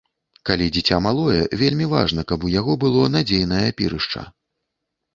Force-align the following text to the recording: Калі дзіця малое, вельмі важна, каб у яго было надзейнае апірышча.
Калі 0.49 0.65
дзіця 0.77 0.97
малое, 1.07 1.41
вельмі 1.61 1.85
важна, 1.93 2.21
каб 2.33 2.39
у 2.49 2.53
яго 2.59 2.81
было 2.87 3.07
надзейнае 3.19 3.65
апірышча. 3.71 4.29